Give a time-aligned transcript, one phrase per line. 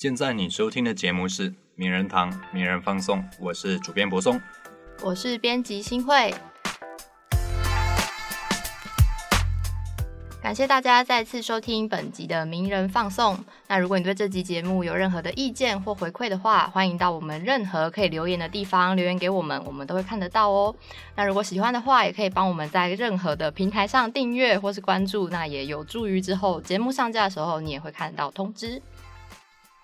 [0.00, 4.40] 现在你收听的节目是《名人堂名人放送》，我是主编柏松。
[5.02, 6.32] 我是编辑新慧。
[10.40, 13.44] 感谢大家再次收听本集的名人放送。
[13.66, 20.72] 那如果你对这集节目有任何的意见或回馈的话，欢迎到我们任何可以留言的地方留言给我们，我们都会看得到哦。
[21.16, 28.80] 那如果喜欢的话，也可以帮我们在任何的平台上订阅或是关注，那也有助于之后节目上架的时候，你也会看到通知。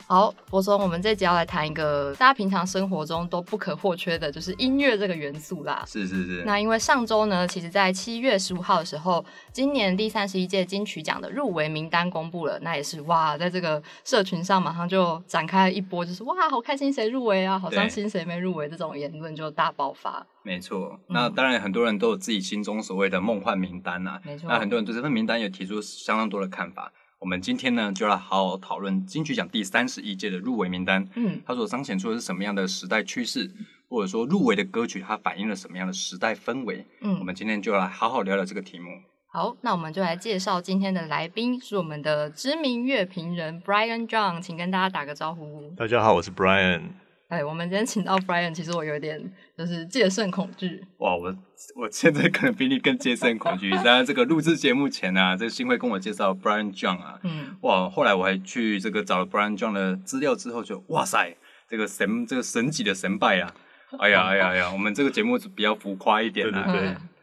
[0.07, 5.83] 好，博松，我们这集要来谈一个大家平常生活中都不可或缺的，就是音乐这个元素啦。
[5.87, 6.43] 是是是。
[6.45, 20.27] 那因为上周呢，其实在七月十五号的时候，今年第三十一届金曲奖的入围名单公布了，那也是哇，在这个社群上马上就展开了一波，就是哇，好开心谁入围啊，好伤心谁没入围，这种言论就大爆发。
[20.43, 24.21] 没错，那当然很多人都有自己心中所谓的梦幻名单呐。
[24.23, 24.51] 没错。
[24.51, 26.93] 那很多人对这份名单也提出相当多的看法。
[27.19, 31.09] 我们今天呢，就要好好讨论金曲奖第三十一届的入围名单。
[31.15, 33.51] 嗯，它所彰显出的是什么样的时代趋势，
[33.89, 36.85] 或者说入围的歌曲它反映了什么样的时代氛围？
[37.01, 38.91] 嗯，我们今天就来好好聊聊这个题目。
[39.27, 45.73] 好，那我们就来介绍今天的来宾，是我们的知名乐评人 Brian John，请跟大家打个招呼。
[45.77, 46.83] 大家好，我是 Brian。
[47.29, 50.85] 哎，我们今天请到 Brian，其实我有点就是戒慎恐惧。
[50.99, 51.35] 哇，我
[51.75, 53.71] 我现在可能比你更戒慎恐惧。
[53.83, 61.35] 在这个录制节目前呢，这个新会跟我介绍 Brian John 啊，嗯，哇，后来我还去这个找了 Brian John 的资料之后，就哇塞，
[61.69, 63.53] 这个神这个神级的神拜啊！
[63.99, 66.71] 哎呀哎呀哎呀，我们这个节目比较浮夸一点啊，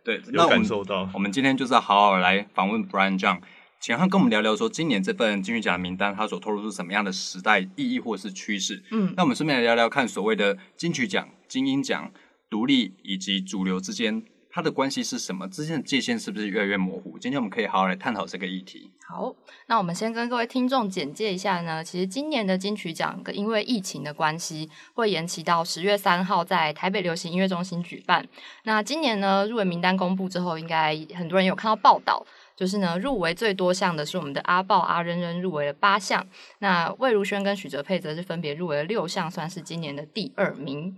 [0.04, 1.08] 对对对，有感受到。
[1.14, 3.40] 我们今天就是要好好来访问 Brian John。
[3.82, 8.84] 请他跟我们聊聊，说今年这份金曲奖名单，它所透露出什么样的时代意义或是趋势？
[8.92, 12.12] 嗯，那我们顺便来聊聊看，所谓的金曲奖、金鹰奖、
[12.48, 15.48] 独立以及主流之间，它的关系是什么？
[15.48, 17.18] 之间的界限是不是越来越模糊？
[17.18, 18.92] 今天我们可以好好来探讨这个议题。
[19.10, 19.34] 好，
[19.66, 21.84] 那我们先跟各位听众简介一下呢。
[21.84, 28.24] 其实今年的金曲奖，因为疫情的关系，会延期到十月三号在台北流行音乐中心举办。
[28.66, 32.24] 那今年呢，入围名单公布之后，应该很多人有看到报道。
[32.62, 36.24] 就是呢，入围最多项的是我们的阿豹阿仁仁入围了八项，
[36.60, 40.96] 那魏如萱跟许哲佩则是分别入围了六项，算是今年的第二名。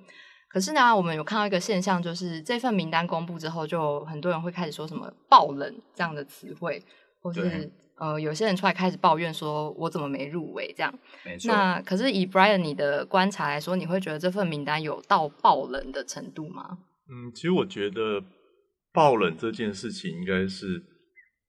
[0.50, 6.84] 可是呢，我们有看到一个现象，就是这份名单公布之后，就很多人会开始说什么“爆冷”这样的词汇，
[7.22, 10.94] 或是呃，有些人出来开始抱怨说：“我怎么没入围？”这样。
[11.23, 11.47] 没错。
[11.47, 16.79] 那可是以 Brian 你的观察来说，你会觉得这份名单有到爆冷的程度吗？
[17.09, 18.22] 嗯，其实我觉得
[18.91, 20.91] 爆冷这件事情应该是。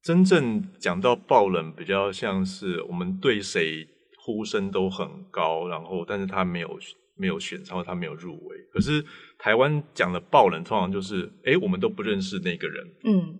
[0.05, 3.89] 真正讲到爆冷，比较像是我们对谁
[4.19, 6.79] 呼声都很高，然后但是他没有
[7.17, 8.57] 没有选上，他没有入围。
[8.71, 9.03] 可是
[9.39, 13.39] 台湾讲的爆冷，通常就是，哎，我们都不认识那个人，嗯。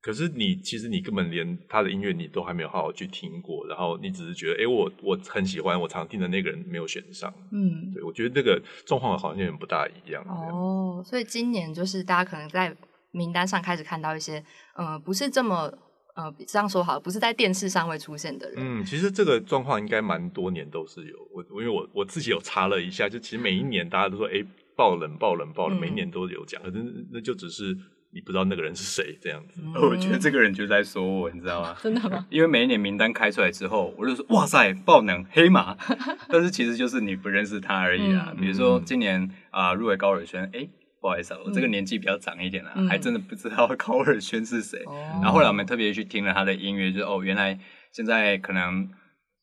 [0.00, 7.92] 可是你其实你根本连他的音乐你都还没有好好去听过，然后你只是觉得，哎，我我很喜欢，我常听的那个人没有选上，嗯。
[7.92, 10.24] 对，我觉得这个状况好像有点不大一样。
[10.28, 12.76] 哦，所以今年就是大家可能在。
[13.12, 14.42] 名单上开始看到一些，
[14.74, 15.72] 呃，不是这么，
[16.14, 18.58] 呃，这样说好，不是在电视上会出现的人。
[18.58, 21.16] 嗯，其实这个状况应该蛮多年都是有。
[21.32, 24.44] 我因为我我自己有查了一下，就其实每一年大家都说，哎，
[24.76, 27.76] 爆冷爆冷爆冷，每一年都有讲，可是那就只是
[28.12, 29.60] 你不知道那个人是谁这样子。
[29.74, 31.76] 我觉得这个人就在说我，你知道吗？
[31.82, 32.26] 真的吗？
[32.30, 35.76] 因为每一年名单开出来之后，我就说，哇塞，爆冷黑马，
[36.28, 38.34] 但是其实就是你不认识他而已啊。
[38.38, 40.68] 比如说今年啊，入围高尔轩，哎。
[41.00, 44.82] 不好意思啊，我这个年纪比较长一点了，还真的不知道高尔宣是谁。
[44.86, 47.58] 然后后来我们特别去听了他的音乐，就哦，原来
[47.90, 48.88] 现在可能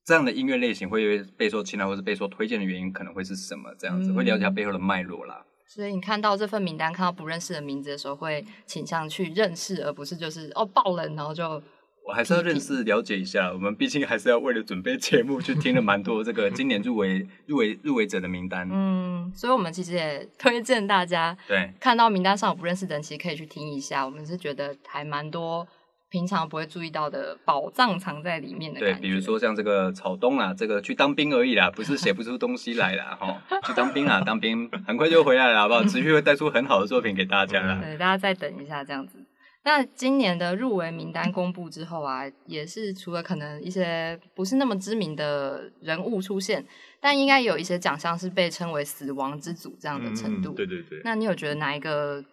[0.06, 3.74] 这样的音乐类型会被说青睐或是被说推荐的原因，可能会是什么？
[3.80, 5.44] 这样子会了解他背后的脉络啦。
[5.66, 11.62] 所以你看到这份名单，看到不认识的名字的时候，会倾向去认识，而不是就是哦爆冷，然后就。
[12.08, 18.66] 我还是要认识了解一下，我们毕竟还是要为了准备节目去听了蛮多这个今年入围入围入围者的名单。
[18.72, 24.06] 嗯，所以我们其实也推荐大家，对，看到名单上有不认识的人，其实可以去听一下。
[24.06, 25.68] 我们是觉得还蛮多
[26.10, 28.80] 平常不会注意到的宝藏藏在里面的。
[28.80, 35.84] 对，比如说像这个草东啊，这个去当兵而已啦，不是写不出东西来啦，哈，去当兵啊，当兵很快就回来了，好不好？
[35.84, 37.82] 持续会带出很好的作品给大家啦。
[37.84, 39.20] 对，大家再等一下，这样子。
[39.68, 46.66] 那今年的入围名单公布之后啊，也是除了可能一些不是那么知名的人物出现，
[47.02, 50.54] 但应该有一些奖项是被称为“死亡之组”这样的程度。
[50.54, 51.02] 对对对。
[51.04, 52.24] 那你有觉得哪一个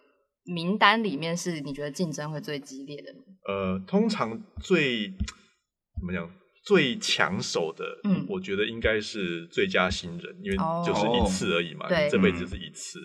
[0.45, 3.13] 名单里面是你觉得竞争会最激烈的？
[3.51, 6.31] 呃，通常最怎么讲
[6.63, 12.97] 最抢手的，嗯，我觉得应该是最佳新人，因为就是一次而已嘛，这辈子是一次。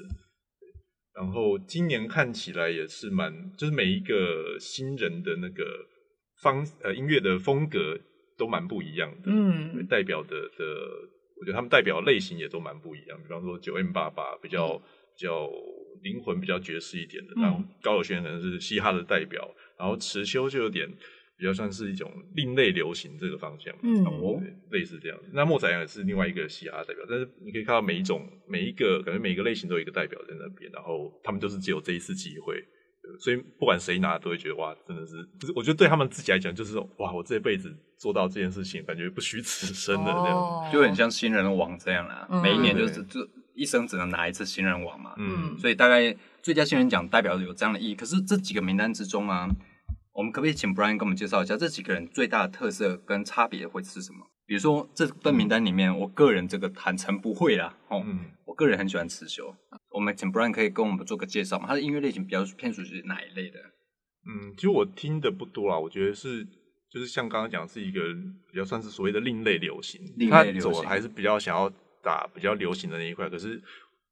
[1.20, 5.86] 然后今年看起来也是蛮，就是每一个新人的那个
[6.40, 7.98] 方呃音乐的风格
[8.38, 10.64] 都蛮不一样的，嗯，代表的的
[11.38, 13.20] 我觉得他们代表类型也都蛮不一样。
[13.22, 15.46] 比方说九 M 八八比较比较
[16.02, 19.46] 灵魂比较爵士一点的，然后高尔宣可能是嘻哈的代表，
[19.78, 20.88] 然后池修就有点
[21.40, 24.38] 比较算是一种另类流行这个方向，嗯哦，
[24.70, 25.18] 类似这样。
[25.32, 32.62] 那莫宰阳也是另外一个嘻哈代表，但是你可以看到每一种每一个感觉每一个类型都有一个代表在那边，然后他们就是只有这一次机会。
[33.18, 42.28] 所以不管谁拿，都会觉得哇，真的是，就是我觉得对他们自己来讲，就是哇，我这辈子做到这件事情，感觉不虚此生的那样，哦就很像新人王这样啦。
[42.30, 47.96] 嗯每一年就是就一生只能拿一次新人王嘛，嗯，所以大概最佳新人奖代表有这样的意义。
[47.96, 49.48] 可是这几个名单之中啊，
[50.20, 54.18] 我们可不可以请 Brian 跟我们介绍一下这几个人最大的特色跟差别会是什么？
[54.44, 59.56] 比如说这份名单里面，我个人这个坦诚不会啦，哦，嗯我个人很喜欢刺绣。
[59.88, 61.68] 我们请 Brian 可以跟我们做个介绍嘛？
[61.68, 63.58] 他的音乐类型比较偏属于哪一类的？
[64.26, 66.44] 嗯，其实我听的不多啦，我觉得是
[66.92, 68.02] 就是像刚刚讲，是一个
[68.52, 71.72] 比较算是所谓的另类流行，另类他流行走的还是比较想要
[72.02, 73.26] 打比较流行的那一块。
[73.30, 73.58] 可是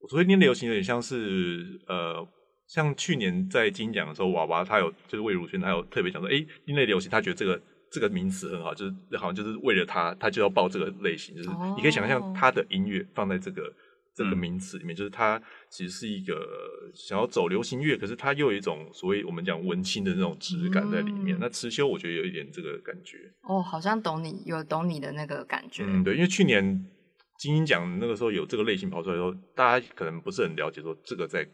[0.00, 2.26] 我所谓另类流行，有点像是呃，
[2.68, 7.60] 像去年在金奖的时候，娃娃他有就是魏如萱，他有特别讲说，哎，另类流行，他觉得这个。
[7.90, 13.72] 这个名词很好，就是好像就是为了他，他就要报这个类型，就是哦你可以想象他的音乐放在这个
[14.14, 16.46] 这个嗯名词里面，就是他其实是一个
[16.92, 21.38] 想要走流行乐，可是他又有一种所谓我们讲文青的那种质感在里面。
[21.38, 25.82] 嗯那持修我觉得有一点这个感觉，哦，好像懂你，有懂你的那个感觉。
[25.86, 26.84] 嗯，对，因为去年
[27.38, 31.48] 金鹰奖那个时候有这个类型跑出来的时候，大家可能不是很了解说这个在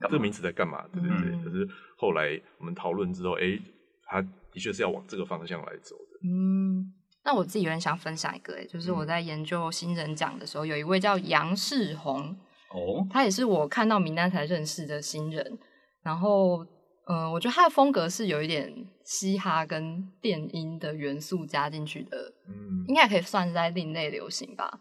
[0.00, 1.30] 这个名词在干嘛，对对对。
[1.30, 3.58] 嗯可是后来我们讨论之后，哎，
[4.04, 6.28] 他的确是要往这个方向来走的。
[6.28, 6.92] 嗯，
[7.24, 12.34] 那我自己有点想分享一个，哎，就是嗯我在研究新人奖的时候，有一位叫杨世宏，
[12.72, 15.58] 哦，他也是我看到名单才认识的新人。
[16.02, 16.64] 然后，
[17.06, 18.72] 呃，我觉得他的风格是有一点
[19.04, 24.80] 嘻哈跟电音的元素加进去的，嗯应该可以算是在另类流行吧。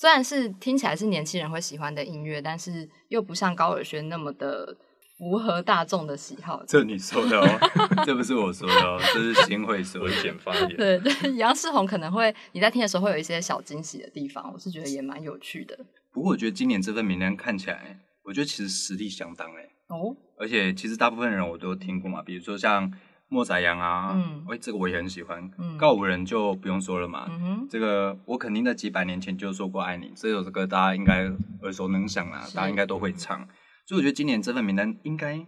[0.00, 4.74] 虽然是听起来是年轻人会喜欢的音乐，但是又不像高尔宣那么的
[5.18, 6.64] 符合大众的喜好。
[6.66, 10.16] 这你说的哦，这不是我说的哦，这是新会说危的。
[10.22, 10.74] 险发言。
[10.74, 15.78] 对对，杨世宏可能会你在听的时候会有一些小惊喜的地方，我是觉得也蛮有趣的。
[16.10, 22.90] 不过我觉得今年这份名单看起来，我觉得其实实力相当哎，哦，而且其实大部分人我都听过嘛，比如说像
[23.30, 25.50] 莫宰阳啊，嗯哎、这个我也很喜欢。
[25.56, 31.24] 嗯告五人就不用说了嘛，嗯，这个我肯定在几百年前就说过爱你，这首歌大家应该
[31.62, 33.38] 耳熟能详啦，大家应该都会唱。
[33.86, 35.38] 所以我觉得今年这份名单应该，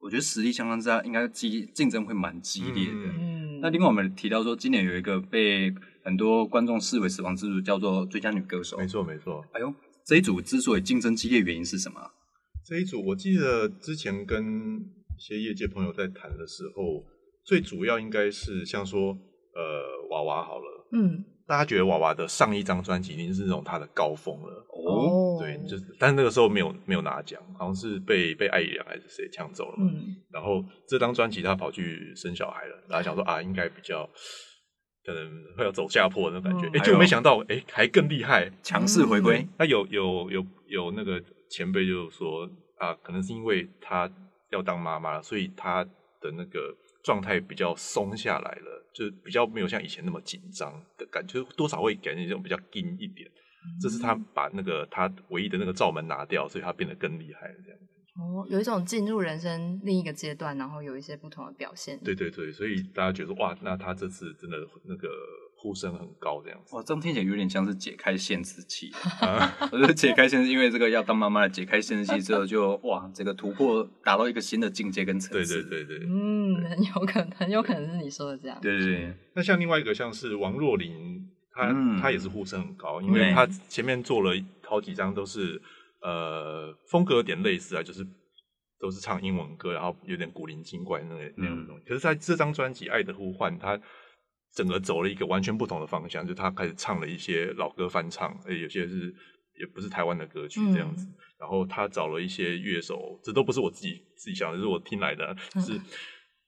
[0.00, 3.12] 我觉得实力相当之大，应该激竞争会蛮激烈的。
[3.60, 5.72] 那另外我们提到说，今年有一个被
[6.02, 8.78] 很多观众视为死亡之组，叫做最佳女歌手。
[8.78, 9.74] 没错没错，哎呦，
[10.06, 12.00] 这一组之所以竞争激烈，原因是什么？
[12.66, 14.80] 这一组我记得之前跟
[15.20, 17.04] 一些业界朋友在谈的时候，
[17.44, 19.08] 最主要应该是像说，
[19.54, 24.64] 呃，娃娃好了，嗯大家觉得娃娃的上一张专辑已经是那种他的高峰了。
[24.70, 29.90] 哦，对，就是，但那个时候没有没有拿奖，好像是被被艾怡良还是谁抢走了嘛。
[29.92, 34.08] 嗯然后这张专辑他跑去生小孩了，大家想说啊，应该比较
[35.04, 35.28] 可能
[35.58, 38.50] 会要走下坡的那种感觉，嗯哎、就没想到，哎，还更厉害。
[38.62, 39.46] 强势回归。
[39.58, 41.20] 那有有有有那个
[41.50, 44.08] 前辈就说啊，可能是因为她
[44.50, 45.84] 要当妈妈了，所以她
[46.20, 53.30] 的那个状态比较松下来了，就是比较没有像以前那么紧张的感觉，多少会感觉这种比较硬一点。
[53.78, 57.54] 这是他把那个他唯一的那个罩门拿掉，所以他变得更厉害了。
[57.62, 57.78] 这样，
[58.16, 61.98] 哦，有一种进入人生另一个阶段，然后有一些不同的表现。
[62.02, 65.08] 对对对，所以大家觉得哇，那他这次真的那个
[65.60, 66.74] 呼声很高，这样子。
[66.74, 68.90] 哇，这样听起来有点像是解开限制器。
[69.20, 75.62] 啊， 我觉得解开限制，因为这个要当妈妈的解开限制器之后就，哇，这个突破达到一个新的境界跟层对次。
[75.64, 76.06] 对对对。
[76.08, 78.58] 嗯，很有可能，很有可能是你说的这样。
[78.62, 84.32] 对对对，那像另外一个像是王若琳，她、嗯她也是呼声很高，因为她前面做了
[84.64, 85.60] 好几张都是
[86.00, 88.06] 呃风格有点类似啊，就是
[88.80, 91.84] 都是唱英文歌，然后有点古灵精怪那个那种东西。
[91.86, 93.78] 可是在这张专辑《爱的呼唤》，她
[94.54, 99.14] 整个走了一个完全不同的方向，就他开始唱了一些老歌翻唱，而有些是
[99.58, 101.06] 也不是台湾的歌曲这样子。
[101.38, 105.80] 然后他找了一些乐手，这都不是我自己自己想的，是我听来的，是。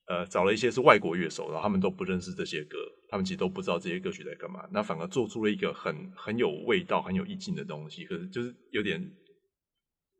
[0.08, 2.76] 呃，找了一些是外国乐手，然后他们都不认识这些歌，
[3.08, 4.68] 他们其实都不知道这些歌曲在干嘛。
[4.72, 9.00] 那反而做出了一个很很有味道、很有意境的东西，可是就是有点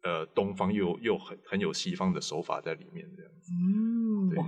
[0.05, 3.53] 呃东方又又很很有西方的手法在里面，这样子。
[3.53, 4.39] 嗯，对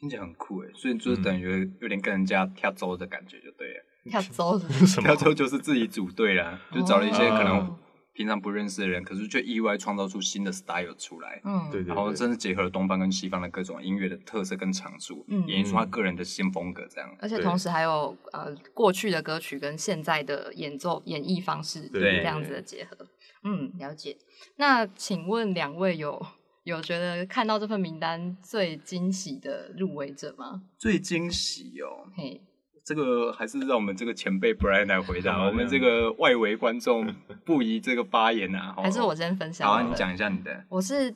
[0.00, 3.84] 听起来很酷诶，所以就是等于有点跟人家跳周的感觉，就对了。
[4.06, 4.66] 跳周的。
[4.86, 5.14] 什么跳？
[5.14, 7.78] 周就是自己组队啦，就找了一些可能哦
[8.14, 11.40] 平常不认识的人，可是却意外创造出新的 style 出来。
[11.44, 16.86] 嗯，对对然后真是结合了东方跟西方的各种音乐的特色跟长处，嗯演绎出他个人的新风格。
[16.90, 23.06] 这样，而且同时还有呃过去的歌曲跟现在的演奏演绎方式对这样子的结合。
[23.44, 24.16] 嗯，了解。
[24.56, 26.26] 那请问两位有
[26.64, 30.62] 有觉得看到这份名单最惊喜的入围者吗？
[30.78, 32.40] 最惊喜哦，嘿，
[32.84, 37.12] 这个还是让我们这个前辈 Brian 来回答， 我们这个外围观众
[37.44, 38.74] 不宜这个发言啊。
[38.76, 40.64] 还是我先分享好啊，你讲一下你的。
[40.68, 41.10] 我是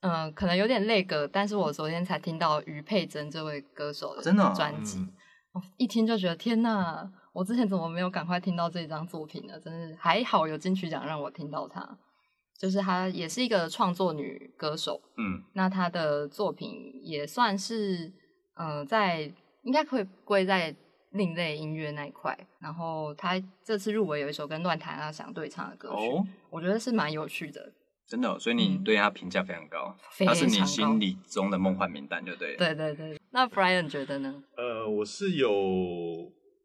[0.00, 5.12] 嗯、呃可能有点累格，但是我昨天才听到于佩珍这位歌手的真的哦专辑，嗯
[5.52, 9.58] 哦一听就觉得天呐，我之前怎么没有赶快听到这张作品呢？
[9.60, 11.80] 真是还好有金曲奖让我听到她，
[12.62, 16.70] 就是她也是一个创作女歌手，嗯，那她的作品
[17.02, 18.12] 也算是
[18.54, 19.22] 呃在
[19.64, 20.72] 应该可以归在
[21.10, 23.32] 另类音乐那一块，然后她
[23.64, 27.72] 这次入围有一首跟乱弹阿翔对唱的歌曲，哦，我觉得是蛮有趣的。
[28.06, 32.58] 真的哦、所以你嗯对她评价非常高，非他是你心里中的梦幻名单，就对了。
[32.58, 34.42] 对对对，那 Brian 觉得呢？
[34.56, 35.50] 呃，我是有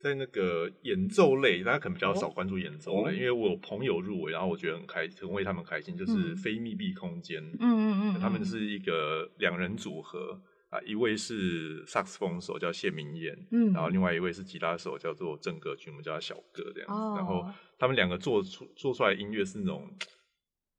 [0.08, 16.94] 在那个演奏类，大家可能比较少哦关注演奏类，哦因为我有朋友入围，然后我觉得很开，很为他们开心，就是嗯非密闭空间，嗯嗯嗯，他们是一个两人组合啊，一位是萨克斯风手叫谢明燕，嗯，然后另外一位是吉他手叫做郑格君，我们叫他小哥这样子。
[16.94, 17.46] 哦然后
[17.78, 19.88] 他们两个做出做出来的音乐是那种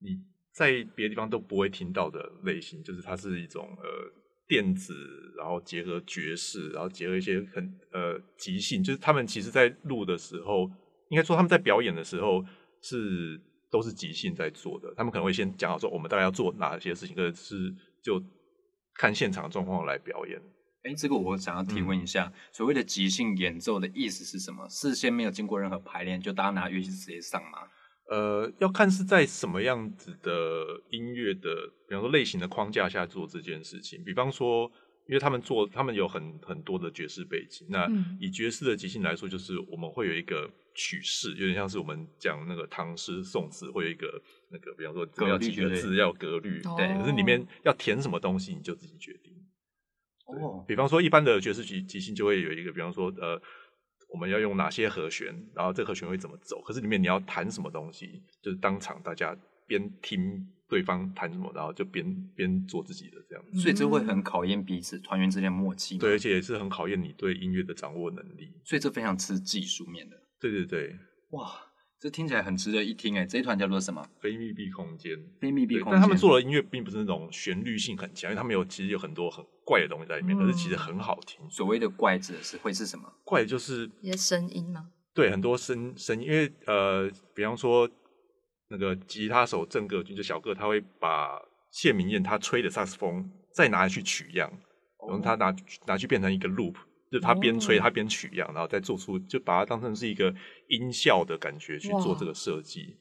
[0.00, 0.18] 你
[0.52, 4.12] 在别的地方都不会听到的类型，就是它是一种呃
[4.48, 4.94] 电子，
[5.36, 10.68] 然后结合爵士，然后结合一些很呃即兴，就是他们其实在录的时候，
[11.10, 12.42] 应该说他们在表演的时候
[12.80, 13.40] 是
[13.70, 18.20] 都是即兴在做的，他们可能会先讲好说我们大概要做哪些事情，可是就
[18.94, 20.40] 看现场状况来表演。
[20.84, 24.66] 哎，这个我想要提问一下，所谓的即兴演奏的意思是什么？
[24.68, 27.58] 事先没有经过任何排练，就大家拿乐器直接上吗？
[28.08, 34.02] 呃，要看是在什么样子的音乐的，比方说类型的框架下做这件事情。
[34.02, 34.70] 比方说，
[35.06, 37.66] 因为他们做，他们有很很多的爵士背景。
[37.70, 46.86] 那嗯以爵士的即兴来说，就是我们会有一个曲式，有点像是我们讲那个唐诗宋词会有一个那个，比方说格律要几个字，要格律，哦对。
[46.98, 49.34] 可是里面要填什么东西，你就自己决定。
[50.26, 53.40] 对哦，比方说，一般的爵士即即兴就会有一个，比方说，呃，
[54.08, 56.60] 我们要用哪些和弦，然后这个和弦会怎么走。
[56.62, 59.36] 可是里面你要弹什么东西，就是当场大家
[59.66, 63.60] 边听对方弹什么，然后就边边做自己的这样子。
[63.60, 65.98] 所以这会很考验彼此团员之间的默契。
[65.98, 68.52] 对，而且也是很考验你对音乐的掌握能力。
[68.64, 70.16] 所以这非常吃技术面的。
[70.40, 70.96] 对对对，
[71.30, 71.52] 哇，
[72.00, 73.26] 这听起来很值得一听哎！
[73.26, 74.06] 这一团叫做什么？
[74.20, 75.18] 非密闭空间。
[75.40, 75.92] 非密闭空间。
[75.92, 81.40] 但他们做的音乐并不是那种旋律性很强，因为他们有其实有很多很怪的东西在里面，嗯可是其实很好听。
[81.50, 83.12] 所谓的怪指的是会是什么？
[83.24, 84.90] 怪就是一些声音吗？
[85.12, 87.90] 对，很多声声音，因为呃，比方说
[88.68, 91.40] 那个吉他手郑个君就小个，他会把
[91.72, 94.48] 谢明燕他吹的萨克斯风再拿去取样，
[95.08, 95.52] 然后他拿
[95.86, 96.76] 拿去变成一个 loop，
[97.10, 100.34] 就他边吹哦他边取样，然后再做出就把它当成是一个
[100.68, 102.96] 音效的感觉去做哇这个设计。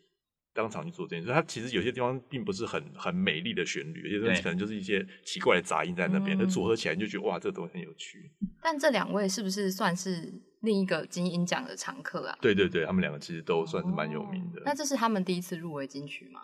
[0.54, 8.32] 当场去做这件事，它其实有些地方并不是很很美丽的旋律，有些东西可能就是一些奇怪的杂音在那边，嗯可组合起来你就觉得哇，这个东西很有趣。
[8.64, 12.36] 但这两位是不是算是另一个金鹰奖的常客啊？
[12.42, 14.60] 对对对，他们两个其实都算是蛮有名的。
[14.62, 16.42] 哦那这是他们第一次入围金曲吗？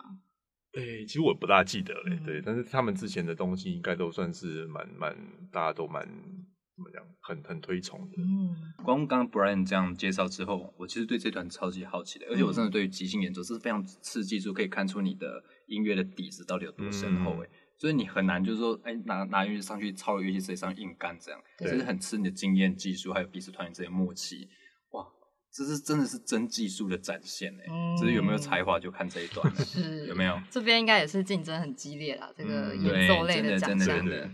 [0.74, 5.16] 诶、其实我不大记得嘞，嗯对，但是他们之前的东西应该都算是蛮蛮，
[5.50, 6.08] 大家都蛮
[6.76, 8.16] 怎么讲，很很推崇的。
[8.18, 8.54] 嗯，
[8.84, 17.48] 光刚刚 Brian 这样介绍之后，我其实对这团超级好奇的，而且我真的对于即兴演奏是非常刺激，就可以看出你的音乐的底子到底有多深厚嗯哎。
[17.76, 24.48] 所以你很难就是说，哎，拿拿乐器上去抄乐器直接上硬干这样，对这是很吃你的经验、技术，还有彼此团员之间的默契。
[24.92, 25.04] 哇，
[25.52, 30.40] 这是真的是真技术的展现哎，嗯只是有没有才华就看这一段了，是有没有？
[30.50, 33.76] 这边应该也是竞争很激烈啦，这个嗯演奏类的真。
[33.78, 34.30] 的，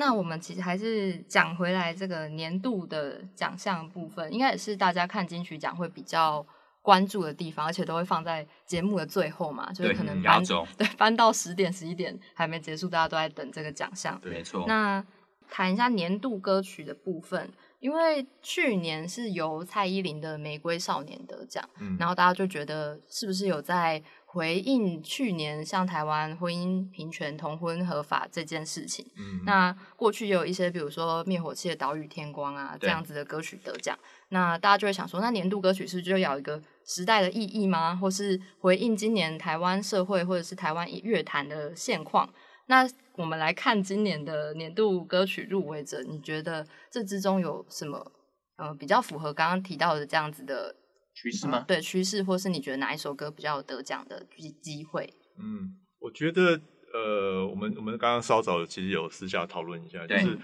[0.00, 6.44] 那我们其实还是讲回来这个年度的奖项部分，应该也是大家看金曲奖会比较
[6.80, 10.42] 关注的地方，而且都会放在节目的最后嘛，就是可能搬
[10.78, 14.18] 对搬到十点十一点还没结束，大家都在等这个奖项。
[14.22, 14.64] 对没错。
[14.66, 15.04] 那
[15.50, 29.04] 谈一下年度歌曲的部分，因为去年是由蔡依林的《玫瑰少年》得奖，嗯，然后大家就觉得是不是有在回应去年像台湾婚姻平权、同婚合法这件事情？
[29.16, 37.96] 嗯那过去也有一些，比如说灭火器的岛屿天光啊这样子的歌曲得奖，那大家就会想说，那年度歌曲是不是就要有一个时代的意义吗？
[37.96, 42.32] 或是回应今年台湾社会或者是台湾乐坛的现况？
[42.66, 48.12] 那我们来看今年的年度歌曲入围者，你觉得这之中有什么
[48.58, 50.76] 呃比较符合刚刚提到的这样子的
[51.20, 51.62] 趋势吗？
[51.68, 55.12] 对趋势，或是你觉得哪一首歌比较有得奖的机机会？
[55.38, 56.58] 嗯，我觉得
[56.94, 60.38] 呃，我们我们刚刚稍早其实有私下讨论一下，就是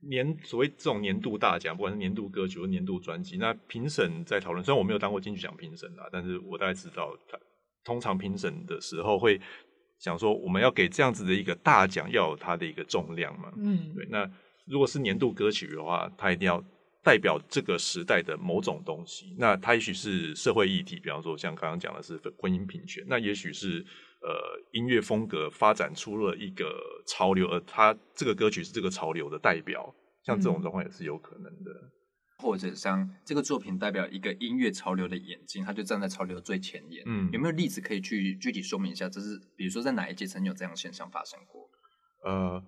[0.00, 4.62] 年所谓这种年度大奖，不管是年度歌曲或年度专辑，那评审在讨论。
[4.62, 7.38] 虽然我没有当过金曲奖评审啊，但是我大概知道，他
[7.84, 9.40] 通常评审的时候会
[9.98, 13.50] 想说，我们要给这样子的一个大奖，要有它的一个重量嘛。
[13.56, 14.06] 嗯，对。
[14.10, 14.30] 那
[14.66, 16.62] 如果是年度歌曲的话，它一定要
[17.02, 19.34] 代表这个时代的某种东西。
[19.38, 23.84] 那它也许是社会议题，比方说像刚刚讲的是婚姻平权，那也许是。
[24.20, 24.34] 呃，
[24.72, 26.76] 音乐风格发展出了一个
[27.06, 31.70] 潮流，而它这个歌曲是这个潮流的代表，像这种状况也是有可能的。
[32.38, 37.04] 或者像这个作品代表一个音乐潮流的眼睛，它就站在潮流最前沿。
[37.06, 39.08] 嗯，有没有例子可以去具体说明一下？
[39.08, 41.70] 这是比如说在哪一届曾经有这样现象发生过？
[42.24, 42.60] 呃，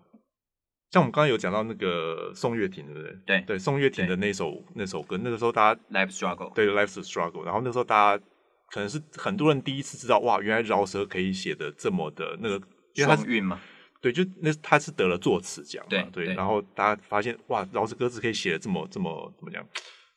[0.90, 3.16] 像我们刚刚有讲到那个宋岳庭，对不对？
[3.26, 8.24] 对对，宋岳庭的那首那首歌，那个时候大家 Life Struggle，对 Life Struggle，然后那时候大家。
[8.72, 13.60] 可能是很多人第一次知道，哇，原来饶舌可以写的这么的那个双韵嘛？
[14.00, 19.66] 对，就那他是得了作词奖嘛，对，然后大家发现，哇，饶舌歌词可以写的这么这么怎么讲，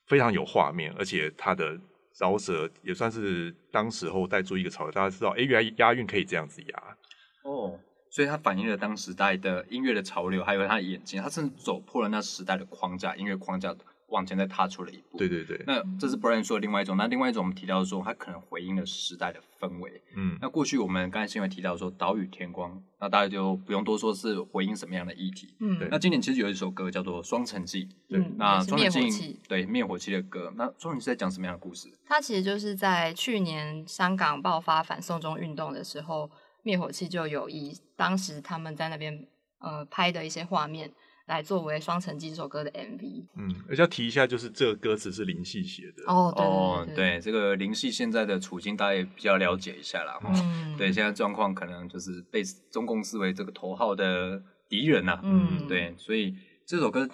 [0.05, 1.75] 非常有画面，而且他的
[2.19, 6.97] 饶舌也算是当时候带出一个潮流，大家知道，哎，原来押韵可以这样子押。
[7.45, 7.79] 哦，
[8.13, 13.75] 所以它反映了当时代的音乐的潮流，还有他的眼睛，他甚至走破了那时代的框架，音乐框架。
[14.09, 15.17] 往前再踏出了一步。
[15.17, 15.59] 对对对。
[15.65, 16.95] 那这是 Brian 说的另外一种。
[16.95, 20.03] 那另外一种我们提到说，它可能回应了时代的氛围。
[20.15, 20.37] 嗯。
[20.39, 25.55] 那过去我们刚才新闻提到说，岛屿天光，那大家就不用多说，是回应什么样的议题。
[25.61, 25.87] 嗯。
[25.89, 27.85] 那今年其实有一首歌叫做《双城记》。
[28.07, 28.23] 对。
[28.37, 30.53] 那双城记对灭火器的歌。
[30.55, 31.91] 那双城记在讲什么样的故事？
[32.05, 36.29] 它其实就是在去年香港爆发反送中运动的时候，
[36.63, 39.27] 灭火器就有以当时他们在那边
[39.59, 40.91] 呃拍的一些画面。
[41.25, 43.25] 来作为《双城记》这首歌的 MV。
[43.37, 46.03] 嗯，而且要提一下，就是这个歌词是林夕写的。
[46.05, 50.19] 哦，对对，这个林夕现在的处境，大家也比较了解一下啦。
[50.21, 55.17] 嗯，对，现在状况可能就是被中共视为这个头号的敌人呐。
[55.23, 56.35] 嗯，对，所以
[56.67, 57.07] 这首歌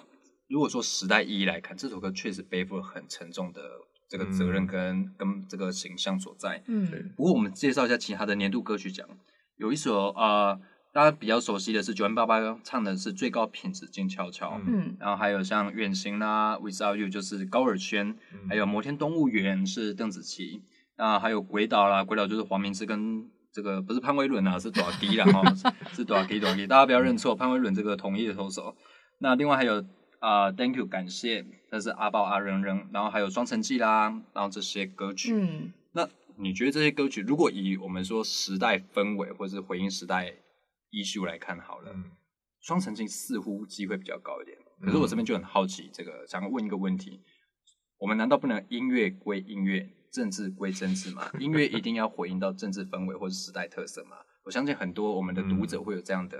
[0.48, 3.62] 如果说时代意义来看，这首歌确实背负了很沉重的
[4.08, 6.60] 这个责任跟跟这个形象所在。
[6.66, 9.08] 嗯，不过我们介绍一下其他的年度歌曲奖，
[9.60, 10.58] 有一首呃。
[10.92, 18.16] 大家比较熟悉的是九万八八唱的是最高品质静悄悄，嗯，然后还有像远行啦，Without You 就是高尔宣，
[18.48, 20.64] 还有摩天动物园是邓紫棋，
[20.98, 28.74] 那还有鬼岛啦，鬼岛就是黄明志跟这个不是潘威伦啊，是多少迪啦哈，是多少迪多少迪，大家不要认错，潘威伦这个统一的投手。
[29.18, 29.84] 那另外还有
[30.18, 36.08] 啊，Thank You 感谢，那是阿豹阿扔扔，然后还有双城记啦，然后这些歌曲，嗯，那
[36.40, 40.34] 你觉得这些歌曲如果以我们说时代氛围或者是回应时代？
[40.92, 41.94] 依序来看好了，
[42.60, 44.58] 双城记似乎机会比较高一点。
[44.80, 47.20] 可是我这边就很好奇，这个想问一个问题：
[47.96, 51.30] 我们难道不能音乐归音乐，政治归政治吗？
[51.38, 54.16] 音乐一定要回应到政治氛围或者时代特色吗？
[54.42, 56.36] 我相信很多我们的读者会有这样的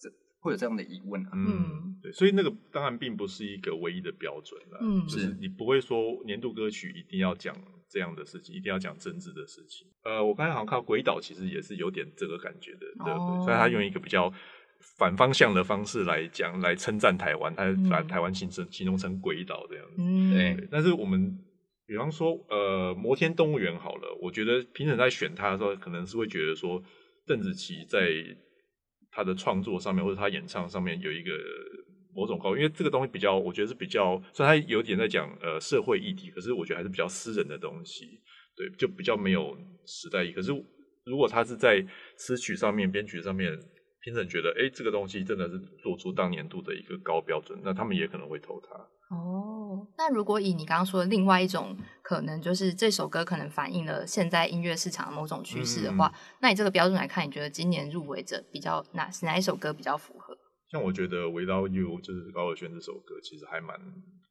[0.00, 0.10] 这
[0.40, 1.30] 会有这样的疑问啊。
[1.34, 4.78] 嗯，对，所以那个当然并不是一个唯一的标准了。
[4.80, 7.56] 嗯，就是你不会说年度歌曲一定要讲。
[7.92, 9.86] 这样的事情一定要讲政治的事情。
[10.02, 13.44] 呃，我刚才好像看《鬼岛》，其实也是有点这个感觉的，对不对？
[13.44, 14.32] 所以他用一个比较
[14.96, 20.02] 反方向的方式来讲，来称赞台湾，他把台湾形成形容成鬼岛这样子。
[20.32, 20.68] 对。
[20.70, 21.38] 但是我们
[21.86, 26.82] 比方说，呃，摩天动物园好了，我觉得评审在选他的时候，可能是会觉得说，
[27.26, 28.08] 邓紫棋在
[29.10, 31.30] 他的创作上面或者他演唱上面有一个。
[32.14, 38.20] 某种高，因为这个东西比较，我觉得是比较，虽然它有点在讲呃社会议题，可是我觉得还是比较私人的东西，
[38.56, 40.32] 对，就比较没有时代意义。
[40.32, 40.52] 可是
[41.04, 41.84] 如果他是在
[42.16, 43.58] 词曲上面、编曲上面，
[44.04, 48.76] 评审觉得，哎，这个东西真的是做出当年度的一个高标准，那他们也可能会投他。
[49.14, 60.21] 哦，那如果以你刚刚说的另外一种可能，就是这首歌可能反映了现在音乐市场某种趋势的话，那你这个标准来看，你觉得今年入围者比较哪哪一首歌比较符合？
[60.72, 63.78] 像我觉得《Without You》就是高尔宣这首歌，其实还蛮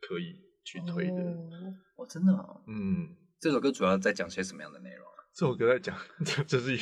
[0.01, 1.21] 可以去推的。
[1.95, 2.33] 哦，真的？
[2.65, 5.21] 嗯，这首歌主要在讲些什么样的内容啊？
[5.35, 5.95] 这首歌在讲，
[6.47, 6.73] 这是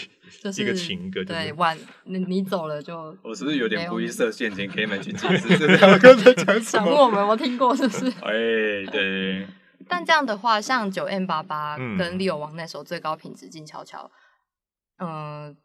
[0.63, 1.25] 一个情歌。
[1.25, 5.57] 对，晚你你走了就 我是不是有点故意设陷阱，可以们去解释？
[5.77, 7.03] 刚才讲什么？
[7.03, 8.05] 我们我听过，是不是？
[8.23, 9.45] 哎，对。
[9.89, 14.09] 但这样的话，像九 M 八八跟利友王那首《最高品质静悄悄》，
[15.05, 15.57] 嗯，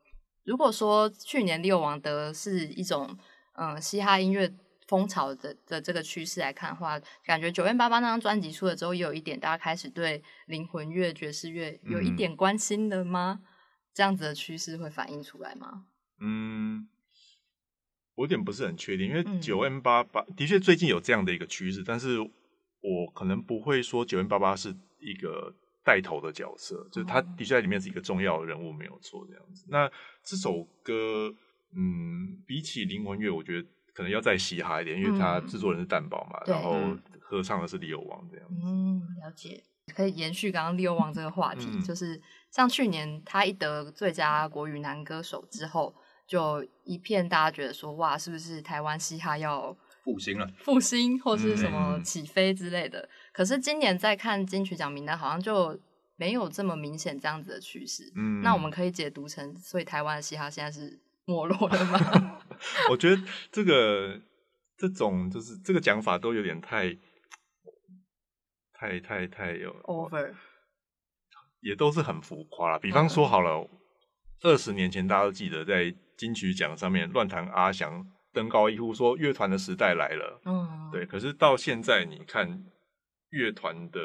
[0.42, 3.16] 如果说去年利友王得是一种。
[3.54, 4.52] 嗯，嘻哈音乐
[4.86, 13.40] 风潮的的这个趋势来看的话，感觉九月八八那张专辑出了之后，也有一点大家开始对灵魂乐、爵士乐有一点关心了吗？
[13.94, 15.86] 这样子的趋势会反映出来吗？
[16.20, 16.88] 嗯，
[18.16, 29.64] 我有点不是很确定，因为九 N 八八的确最近有这样的一个趋势，但是我可能不会说九 N 八八是一个带头的角色，就是他的确在里面是一个重要的人物，没有错这样子。
[29.68, 29.90] 那
[30.24, 31.32] 这首歌，
[31.76, 36.78] 嗯，比起灵魂乐，我觉得可能要再嘻哈一点，因为他制作人是蛋堡嘛，然后
[37.20, 38.66] 合唱的是李友王这样子。
[38.66, 39.62] 嗯，了解。
[39.94, 45.94] 可以延续刚刚李友王这个话题，就是像去年他一得最佳国语男歌手之后，
[46.26, 49.76] 就一片大家觉得说，哇，是不是台湾嘻哈要？
[50.02, 53.08] 复兴了，复兴或是什么起飞之类的。
[53.32, 55.80] 可是今年再看金曲奖名单，好像就
[56.16, 58.12] 没有这么明显这样子的趋势。
[58.14, 62.40] 嗯，那我们可以解读成，所以台湾的嘻哈现在是没落了吗？
[62.90, 64.20] 我觉得这个
[64.76, 66.96] 这种就是这个讲法都有点太
[68.72, 70.34] 太太太有 over，
[71.60, 72.78] 也都是很浮夸了。
[72.78, 73.68] 比方说好了，
[74.42, 78.06] 二十年前大家都记得在金曲奖上面乱弹阿翔。
[78.34, 81.06] 登高一呼说乐团的时代来了，嗯，对。
[81.06, 82.64] 可是到现在，你看
[83.30, 84.00] 乐团的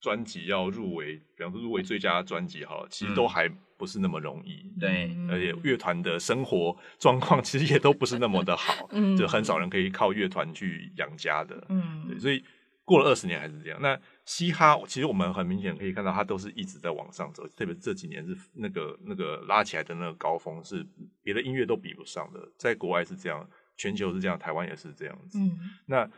[0.00, 3.48] 专辑要入围，比方说入围最佳专辑，哈，其实都还
[3.82, 4.64] 不是那么容易。
[4.78, 12.16] 对，而且乐团的生活状况其实也都不是那么的好， 嗯，就很少人可以靠乐团去养家的，嗯，对。
[12.16, 12.44] 所以
[12.84, 13.80] 过了二十年还是这样。
[13.82, 20.86] 那嘻哈其实我们很明显可以看到，它都是一直在往上走，特别这几年是那个那个拉起来的那个高峰，是
[21.24, 22.38] 别的音乐都比不上的。
[22.56, 23.44] 在国外是这样，
[23.76, 25.40] 全球是这样，台湾也是这样子。
[25.40, 26.08] 嗯，那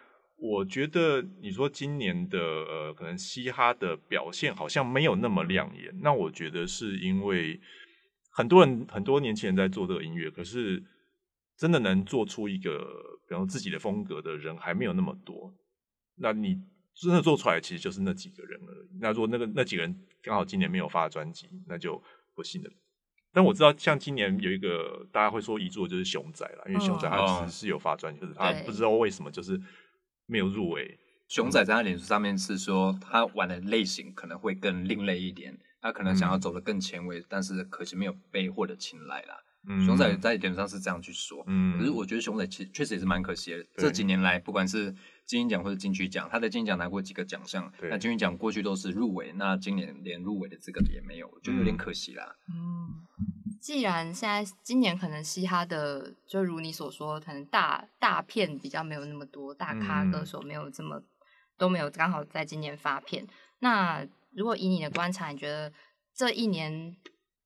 [0.45, 5.91] 我觉得你说今年的呃，可能嘻哈的表现好像没有那么亮眼。
[6.03, 7.59] 那我觉得是因为
[8.31, 10.83] 很多人很多年轻人在做这个音乐，可是
[11.57, 15.55] 真的能做出一个比方自己的风格的人还没有那么多。
[16.17, 16.61] 那你。
[16.97, 18.99] 真的做出来其实就是那几个人而已。
[19.01, 22.01] 那如果那个那几个人刚好今年没有发专辑，那就
[22.37, 22.71] 不幸了。
[23.33, 29.61] 但我知道，像今年有一个大家会说遗作就是熊仔了，因为熊仔他其实是有发专辑，可是他不知道为什么就是
[30.27, 30.99] 没有入围。
[31.29, 39.35] 熊仔在他脸书上面是说他玩的类型可能会更另类一点，他可能想要走的更前卫，但是可惜没有被获得青睐啦。
[39.87, 41.43] 熊仔在脸上是这样去说，
[41.79, 43.65] 可是我觉得熊仔其实确实也是蛮可惜的。
[43.79, 52.37] 这几年来，不管是金鹰奖或者金曲奖，他的金鹰奖拿过几个奖项，那金鹰奖过去都是入围，那今年连入围的资格也没有，就有点可惜啦。
[53.65, 61.03] 嗯，既然现在今年可能嘻哈的，就如你所说，可能大大片比较没有那么多，大咖歌手没有这么
[61.57, 63.27] 都没有刚好在今年发片。
[63.61, 65.73] 那如果以你的观察，你觉得
[66.15, 66.97] 这一年？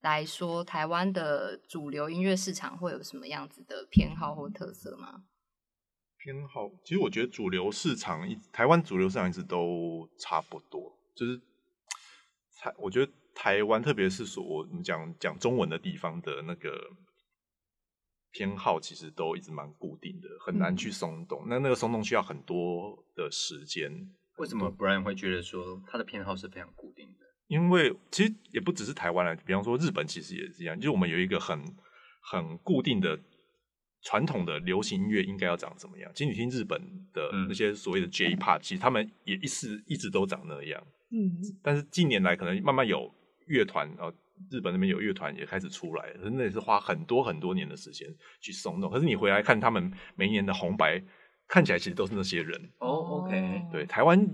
[0.00, 5.24] 来说，台湾的主流音乐市场会有什么样子的偏好或特色吗？
[6.16, 11.40] 偏好，其实我觉得主流市场一台湾主流市场一直都差不多，就是
[12.62, 16.90] 台，我觉得台湾特别是说我们讲讲中文的地方的那个
[18.33, 21.44] 偏好，其实都一直蛮固定的，很难去松动。
[21.46, 24.11] 那那个松动需要很多的时间。
[24.38, 27.27] 为什么 Brian 会觉得说他的偏好是非常固定的？
[27.46, 31.62] 因为其实也不只是台湾了，比方说日本其实也是一样，就是我们有一个很
[32.20, 33.16] 很固定的
[34.03, 36.11] 传统的流行音乐应该要长怎么样。
[36.12, 36.81] 其实你听日本
[37.12, 40.85] 的那些所谓的 J-Pop，其实他们也一直一直都长那样。
[41.11, 43.12] 嗯，但是近年来可能慢慢有
[43.48, 44.12] 乐团，然后
[44.50, 48.08] 日本那边有乐团也开始出来，那也是花很多很多年的时间
[48.40, 48.90] 去松动。
[48.90, 51.02] 可是你回来看他们每一年的红白，
[51.46, 52.70] 看起来其实都是那些人。
[52.78, 52.88] 哦
[53.24, 54.28] ，OK，对，台湾。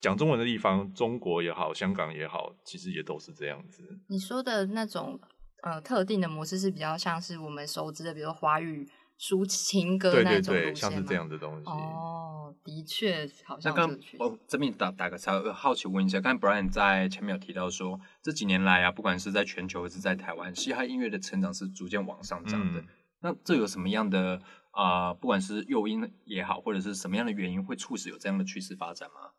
[0.00, 3.82] 讲中文的地方，中国也好，香港也好，其实也都是这样子。
[4.08, 5.20] 你说的那种
[5.62, 8.88] 呃特定的模式是比较像是我们熟知的，比如华语
[9.20, 11.68] 抒情歌那种路线像是这样的东西。
[11.68, 13.70] 哦，的确，好像。
[13.70, 22.82] 那刚我，这边打打个岔，好奇问一下，刚才 Brian 在前面有提到说，这几年来啊，不管是在全球还是在台湾，嘻哈音乐的成长是逐渐往上涨的。
[23.20, 25.12] 那这有什么样的啊？
[25.12, 29.32] 不管是诱因也好，或者是什么样的原因，会促使有这样的趋势发展吗？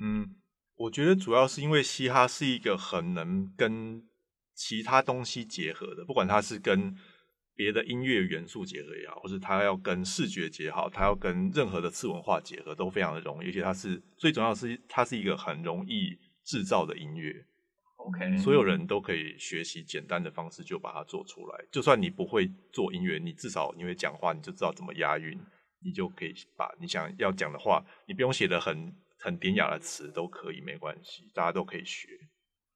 [0.00, 0.34] 嗯，
[0.74, 4.02] 我觉得主要是因为嘻哈是一个很能跟
[4.56, 6.96] 其他东西结合的，不管它是跟
[7.54, 13.48] 别的音乐元素结合也好，或是它要跟视觉结合，它要跟任何的次文化结合，都非常的容易。
[13.48, 17.44] 而且它是最重要的是，它是一个很容易制造的音乐。
[17.96, 21.64] OK，所有人都可以学习简单的方式就把它做出来。
[21.70, 25.38] 就算你不会做音乐，你至少你会讲话，你就知道怎么押韵，
[25.84, 28.94] 你就可以把你想要讲的话，你不用写的很。
[29.24, 32.08] 很典雅的词都可以，没关系，大家都可以学。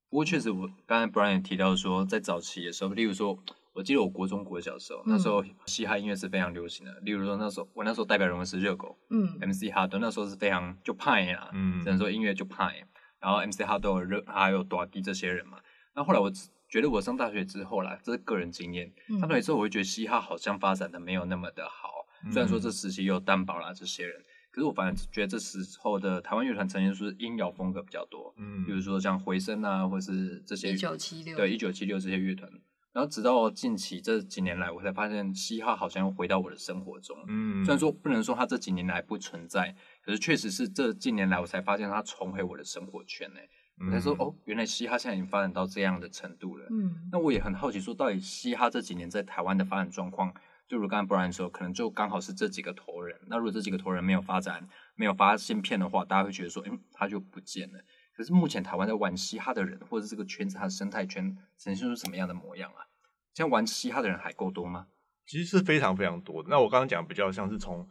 [0.09, 3.37] 不过确实，我刚才 Brian 提到说，在早期的时候，例如说，
[3.77, 6.99] 我记得我国中国小时候，那时候嘻哈音乐是非常流行的。
[7.01, 12.87] 例如说，那时候我那时候代表人物是热狗，嗯，MC 哈登那时候是非常就派啊，嗯，只能说音乐就派。
[13.21, 15.59] 然后 MC 哈登、热还有多迪这些人嘛。
[15.95, 16.33] 那后来我
[16.69, 22.07] 觉得我上大学之后啦，这是个人经验，上大学之后我会觉得嘻哈好像发展的没有那么的好。
[22.33, 24.17] 虽然说这时期有担保啦这些人。
[24.51, 32.51] 可是我反而觉得这时候的台湾乐团呈现出音摇风格比较多，嗯比如说像回声啊，或是这些一九七六对一九七六这些乐团。
[32.97, 37.15] 然后直到近期这几年来，我才发现嘻哈好像又回到我的生活中。
[37.29, 43.41] 嗯，虽然说不能说它这几年来不存在，可是确实是这近年来我才发现它重回我的生活圈呢。
[43.85, 46.65] 我才说嗯哦，原来嘻哈现在已经发展到这样的程度了。
[46.71, 50.33] 嗯那我也很好奇，说到底嘻哈这几年在台湾的发展状况，
[50.67, 53.15] 就如刚才 Brian 说，可能就刚好是这几个头人。
[53.27, 57.79] 那如果这几个头人没有发展，没有发新片的话，大家会觉得说，嗯，它就不见了。
[58.17, 62.87] 可是目前台湾在玩嘻哈的人，或者这个圈子它的生态圈呈现出什么样的模样啊？
[63.35, 64.87] 像玩嘻哈的人还够多吗？
[65.27, 66.49] 其实是非常非常多的。
[66.49, 67.87] 那我刚刚讲比较像是从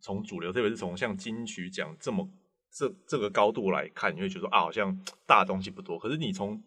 [0.00, 2.28] 从主流，特别是从像金曲奖这么
[2.70, 5.98] 这这个高度来看，你会觉得啊，好像大东西不多。
[5.98, 6.62] 可是你从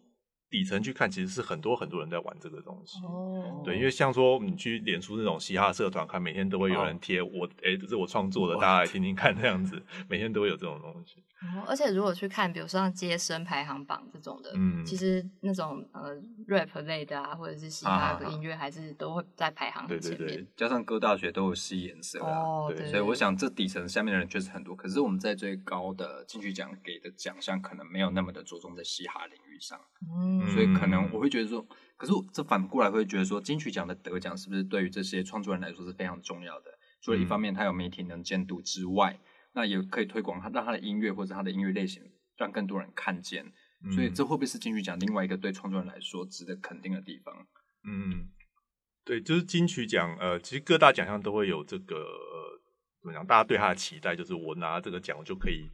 [0.50, 2.98] 底层去看，其实是很多很多人在玩这个东西。
[3.04, 11.20] 哦对，因为像说你去脸书那种嘻哈社团看，每天都会有人贴我，哎、这是我创作的，大家来听听看，这样子，每天都会有这种东西。
[11.20, 11.20] 哦
[11.66, 16.16] 而且如果去看，比如说像街声排行榜这种的，嗯其实那种呃
[16.48, 20.38] rap 类的啊，或者是嘻哈的音乐，还是都会在排行对对很前面。
[20.38, 24.74] 对，加上各大学都有吸颜色啊，哦，对对，所以我想这底层下面的人确实很多。
[24.74, 29.80] 可是我们在最高的金曲奖给的奖项，可能没有那么的着重在嘻哈领域上。
[30.08, 36.78] 嗯，所以可能我会觉得说，可是这反过来会觉得说，金曲奖的得奖是不是对于这些创作人来说是非常重要的？
[37.00, 39.18] 除了一方面他有媒体能监督之外，
[39.52, 42.02] 那也可以推广他，让他的音乐或者他的音乐类型
[42.36, 43.52] 让更多人看见。
[43.94, 47.46] 所以这会不会是金曲奖另外一个对创作人来说值得肯定的地方？
[47.86, 48.30] 嗯，
[49.04, 52.60] 对，就是金曲奖，呃，其实各大奖项都会有这个、呃、
[53.02, 55.68] 怎么讲，大家对他的期待就是我拿这个奖我就可以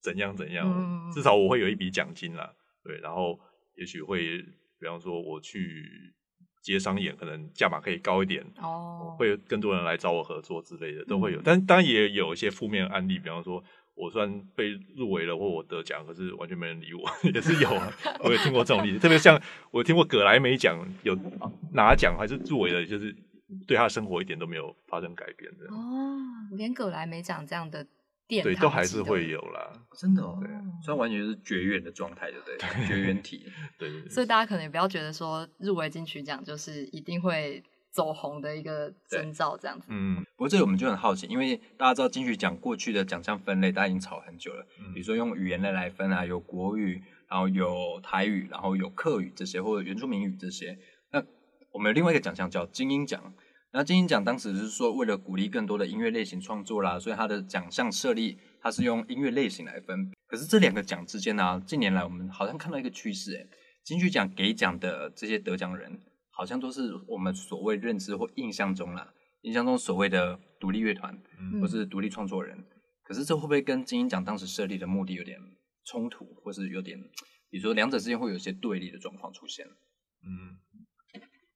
[0.00, 3.38] 怎样怎样，嗯至少我会有一笔奖金啦，对，然后
[3.76, 4.38] 也许会，
[4.78, 6.14] 比方说我去
[6.62, 11.40] 接商演，可能价码可以高一点，哦，会有更多人来找我合作之类的，都会有。
[11.40, 13.62] 嗯但当然也有一些负面案例，比方说
[13.94, 17.92] 我虽然被入围了或我得奖，可是完全没人理我， 也是有啊。
[18.22, 21.16] 我也听过这种例子，特别像我听过葛莱美奖有
[21.72, 23.14] 拿奖还是入围的，就是
[23.66, 26.16] 对他的生活一点都没有发生改变的，哦，
[26.56, 27.86] 连葛莱美奖这样的
[28.26, 29.72] 殿对，都还是会有啦。
[29.98, 30.48] 真的哦对
[30.82, 32.86] 虽然完全是绝缘的状态，对不对？
[32.86, 33.46] 绝缘体。
[33.78, 39.86] 对对对所以大家可能也不要觉得说入围金曲奖就是一定会走红的一个征兆，这样子。
[39.88, 44.66] 嗯不过这里我们就很好奇，因为大家知道金曲奖过去的奖项分类，大家已经吵很久了。
[44.80, 50.76] 嗯比如说用语言类来分啊，有国语，然后有台语，然后有客语这些，或者原住民语这些。
[51.12, 51.22] 那
[51.70, 53.32] 我们有另外一个奖项叫精英奖。
[53.76, 60.12] 那金鹰奖当时是说，为了鼓励更多的音乐类型创作啦，所以它的奖项设立它是用音乐类型来分。
[60.28, 63.44] 可是这两个奖之间呢、啊近年来我们好像看到一个趋势，哎，
[63.82, 72.64] 金曲奖给奖的这些得奖人，好像都是我们所谓认知或印象中啦，印象中所谓的独立乐团嗯或是独立创作人。
[73.02, 75.36] 可是这会不会跟金鹰奖当时设立的目的有点
[75.84, 76.96] 冲突，或是有点，
[77.50, 79.66] 比如说两者之间会有一些对立的状况出现？
[79.66, 80.62] 嗯，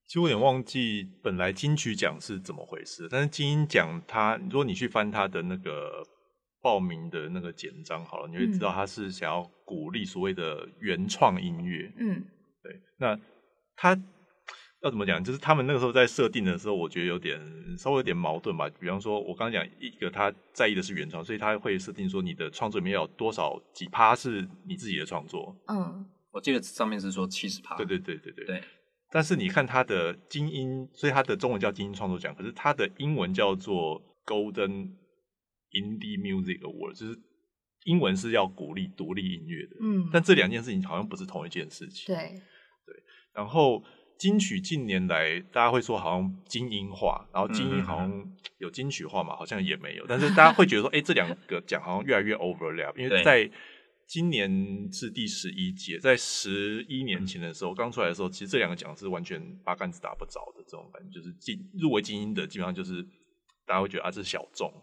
[0.09, 6.03] 其实我有点忘记本来金曲奖是怎么回事，但是金鹰奖它，如果你去翻它的那个
[6.63, 11.93] 报名的那个简章好了，你会知道它是想要鼓励所谓的原创音乐。
[11.99, 12.25] 嗯
[12.63, 13.15] 对，那
[13.75, 13.95] 他
[14.81, 15.23] 要怎么讲？
[15.23, 17.39] 就是他们那个时候在设定的时候，我觉得有点
[17.77, 18.67] 稍微有点矛盾吧。
[18.79, 25.55] 比方说，我刚刚讲一个他在意的是原创，所以他会设定说你的创作里面要有多少几趴是你自己的创作。
[25.67, 28.45] 嗯我记得上面是说七十趴，对对对对对。
[28.45, 28.63] 对，
[29.11, 34.91] 但是你看它的精英，所以它的中文叫精英创作奖，可是它的英文叫做 Golden
[35.71, 37.17] Indie Music Award，就是
[37.85, 39.77] 英文是要鼓励独立音乐的。
[39.81, 42.13] 嗯，但这两件事情好像不是同一件事情。
[42.13, 42.29] 对
[42.85, 42.95] 对，
[43.33, 43.83] 然后
[44.17, 50.05] 金曲近年来大家会说好像精英化，然后精英好像有金曲化嘛，好像也没有。
[50.07, 53.49] 但是大家会觉得说，哎，这两个奖好像越来越 overlap，因为在
[54.09, 63.03] 今年是第十一届，在十一年前的时候刚出来的时候，其实这两个奖是完全八竿子打不着的这种感觉，就是进入围精英的基本上就是
[63.67, 64.73] 大家会觉得啊这是小众，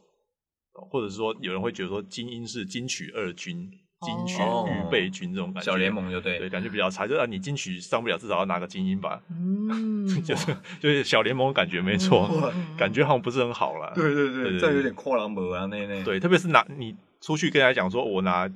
[0.90, 3.68] 或者是说有人会觉得说精英是金曲二军。
[4.02, 7.06] 金曲哦预备军这种感觉，小联盟就对对，感觉比较差。
[7.06, 9.22] 就是啊，你金曲上不了，至少要拿个精英吧。
[9.30, 13.90] 嗯，就 是就是小联盟感觉没错，嗯感觉好像不是很好啦。
[13.94, 18.46] 对对对对这样有点跨栏博啊，那那对，特别是拿你出去跟人家讲说，我拿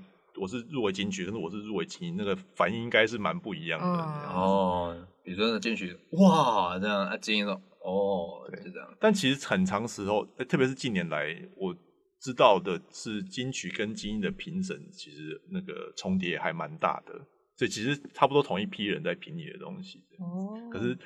[0.40, 3.86] 我是入围金曲，可是我是入围精英，那个反应应该是蛮不一样的。
[3.86, 7.52] 嗯哦，比如说金曲哇这样啊，精英说
[7.84, 11.76] 哦对是这样，但其实很长时候，呃特别是近年来，我
[12.20, 17.12] 知道的是金曲跟金音的评审其实那个重叠还蛮大的，
[17.56, 19.98] 所以其实差不多同一批人在评你的东西。
[20.18, 20.98] 哦，可是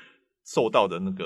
[0.46, 1.24] 受到的那个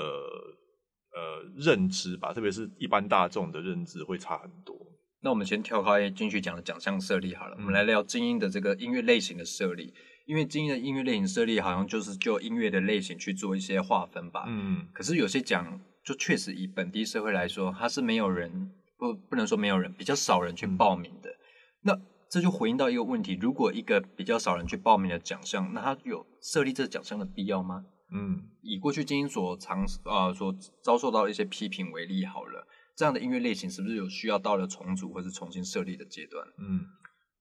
[1.13, 4.75] 呃认知吧，特别是一般大众的认知会差很多。
[5.21, 9.93] 那我们先跳开金曲奖的奖项设立好了，我们来聊精英的这个音乐类型的设立。
[10.25, 14.45] 因为精英的音乐类型设立好像就是就音乐的类型去做一些划分吧。
[14.47, 14.87] 嗯。
[14.93, 21.31] 可是有些奖就确实以本地社会来说，它是没有人不不能说没有人，比较少人去报名的。
[21.81, 27.83] 那这就回应到一个问题：如果一个比较少人去报名的奖项，那它有设立这奖项的必要吗？
[28.13, 28.43] 嗯。
[28.61, 32.67] 以过去精英所尝啊所遭受到一些批评为例，好了。
[32.99, 36.45] 这样的音乐类型是不是有需要到了重组或是重新设立的阶段？
[36.57, 36.85] 嗯，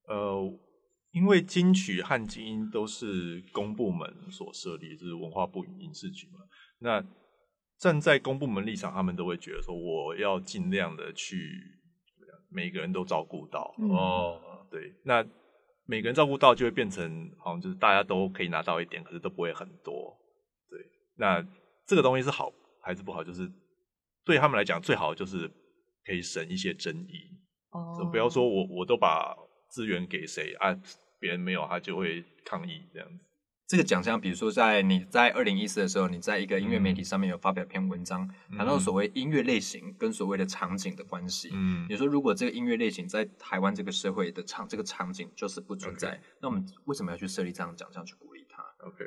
[0.07, 0.57] 呃，
[1.11, 6.47] 因为金曲和精英都是公部门所设立，就是文化部影视局嘛。
[6.79, 7.05] 那
[7.77, 11.51] 站在公部门立场，他们都会觉得说，我要尽量的去
[12.49, 13.75] 每个人都照顾到。
[13.79, 15.27] 哦，对，那
[15.87, 20.16] 每个人照顾到，就会变成好像就是大家都可以拿到一点，可是都不会很多。
[20.71, 20.79] 对，
[21.16, 21.44] 那
[21.85, 23.25] 这个东西是好还是不好？
[23.25, 23.51] 就是。
[24.28, 25.50] 对他们来讲，最好就是
[26.04, 27.30] 可以省一些争议。
[27.70, 29.34] 哦，不要说我我都把
[29.70, 30.78] 资源给谁啊，
[31.18, 33.24] 别人没有，他就会抗议这样子。
[33.66, 41.48] 这个奖项，比如说在你在二零一四的时候，你在一个音乐媒体上面有发表篇文章，谈到所谓音乐类型跟所谓的场景的关系。
[41.54, 49.04] 嗯，你说如果这个音乐类型在台湾这个社会的场这个场景就是不存在，那我们为什么要去设立这样的奖项去鼓励它？OK，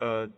[0.00, 0.30] 呃。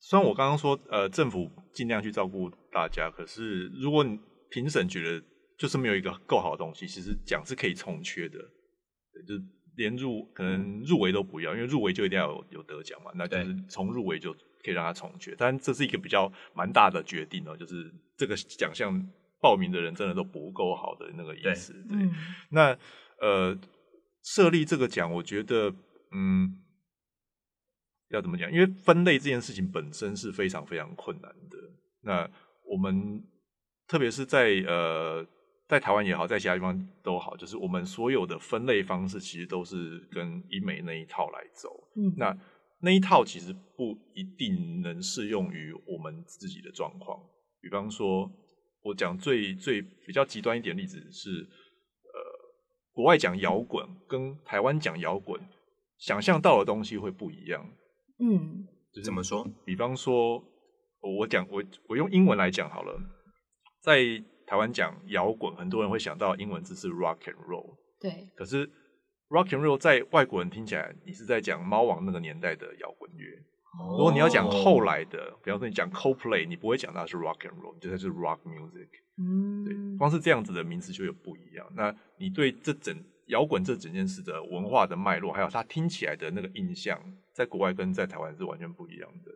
[0.00, 4.18] 虽然我刚刚说，呃，政府尽量去照顾大家，可是如果你
[4.50, 5.24] 评审觉得
[5.58, 8.38] 就是没有一个够好的东西，其实奖是可以重缺的，
[9.26, 9.42] 就是
[9.76, 15.34] 连入可能入围都不要，因为入围就一定要有有得奖嘛，那就是从入围就可以让他重缺。
[15.38, 18.92] 但这是一个比较蛮大的决定哦，就是这个奖项
[19.40, 21.72] 报名的人真的都不够好的那个意思。
[21.88, 21.98] 对，
[22.50, 22.76] 那
[23.20, 23.58] 呃，
[24.22, 25.74] 设立这个奖，我觉得
[26.12, 26.60] 嗯。
[28.10, 28.50] 要怎么讲？
[28.52, 31.58] 因为分类这件事情本身是非常非常困难的。
[32.02, 32.30] 那
[32.64, 33.22] 我们
[33.86, 35.26] 特别是在呃，
[35.66, 41.88] 在台湾也好，在其他地方都好，就是我们所有的分类方式其实都是跟医美那一套来走。
[41.96, 42.36] 嗯，那
[42.80, 47.18] 那一套其实不一定能适用于我们自己的状况。
[47.60, 48.30] 比方说，
[48.82, 52.20] 我讲最最比较极端一点例子是，呃，
[52.92, 55.40] 国外讲摇滚跟台湾讲摇滚，
[55.96, 57.66] 想象到的东西会不一样。
[58.24, 59.46] 嗯，就怎么说？
[59.66, 60.42] 比方说，
[61.00, 62.98] 我讲我我用英文来讲好了，
[63.82, 64.02] 在
[64.46, 67.76] 台湾讲摇滚，很多人会想到英文字是 rock and roll。
[68.00, 68.28] 对。
[68.34, 68.66] 可是
[69.28, 73.26] rock and roll 在外国人听起来，你是在讲猫王那个年代的摇滚乐。
[73.98, 78.88] 如果你要讲后来的，比方说你讲 Coldplay，你不会讲它是 rock and roll，你就它是 rock music。
[79.18, 79.64] 嗯。
[79.64, 81.66] 对，光是这样子的名词就有不一样。
[81.74, 82.96] 那你对这整
[83.28, 87.00] 摇滚这整件事的文化的脉络，还有它听起来的那个印象，
[87.32, 89.32] 在国外跟在台湾是完全不一样的。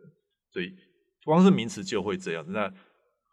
[0.51, 0.75] 所以
[1.23, 2.71] 光是名词就会这样，那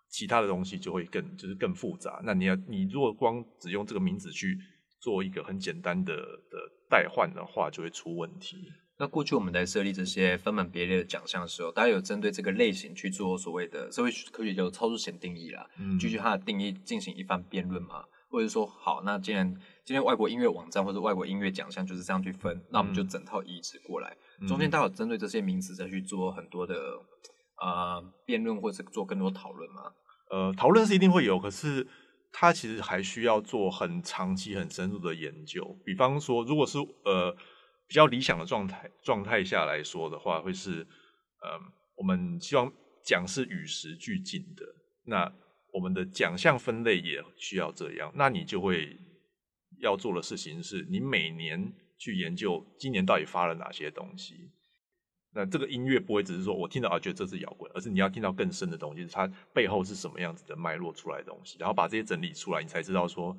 [0.08, 2.20] 其他的东西就会更就是更复杂。
[2.24, 4.58] 那你要你如果光只用这个名字去
[5.00, 8.56] 做一个很简单的的代换的话，就会出问题。
[8.98, 18.04] 那过去我们在设立这些分门别类的奖项的时候，大家有针对这个类型去做所谓的社会科学叫超出前定义啦，嗯，据它的定义进行一番辩论嘛？
[18.30, 19.54] 或者说，好，那既然
[19.86, 24.16] 今天外国音乐网站或者外国音乐奖项就是这样去分，那我们就整套移植过来。
[24.48, 26.74] 中间大有针对这些名词再去做很多的
[27.62, 29.92] 呃辩论，或者做更多讨论吗？
[30.28, 31.86] 呃，讨论是一定会有，可是
[32.32, 35.78] 它其实还需要做很长期、很深入的研究。
[35.84, 37.30] 比方说，如果是呃
[37.86, 41.60] 比较理想的状态状态下来说的话，会是呃
[41.96, 42.72] 我们希望
[43.04, 44.66] 奖是与时俱进的。
[45.04, 45.32] 那
[45.72, 48.98] 我们的奖项分类也需要这样，那你就会
[49.80, 54.50] 要做的事情是，你每年去研究今年到底发了哪些东西。
[55.32, 63.36] 那这个音乐不会只是说我听到啊觉得这是摇滚，而是你要听到更深的东西，它背后是什么样子的脉络出来的东西，然后把这些整理出来，你才知道说，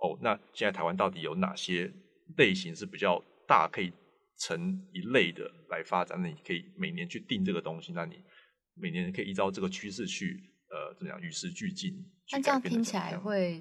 [0.00, 1.92] 哦，那现在台湾到底有哪些
[2.36, 3.92] 类型是比较大，可以
[4.38, 6.20] 成一类的来发展。
[6.22, 8.22] 那你可以每年去定这个东西，那你
[8.74, 10.44] 每年可以依照这个趋势去。
[10.72, 11.92] 呃，怎么样与时俱进？
[12.30, 13.60] 那这样听起来会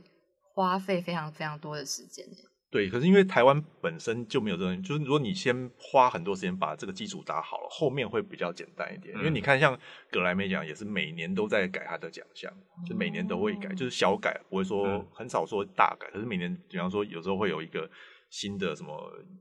[0.59, 2.25] 花费非常非常多的时间
[2.69, 9.15] 对，可是因为台湾本身就没有这种，就是如果你先花很多时间把这个基础打好了，后面会比较简单一点。
[9.17, 9.75] 因为你看，像
[10.11, 12.51] 格莱美奖也是每年都在改他的奖项，
[12.87, 16.07] 就每年都会改，就是小改，不会说很少说大改。
[16.11, 17.89] 可是每年，比方说有时候会有一个
[18.29, 18.93] 新的什么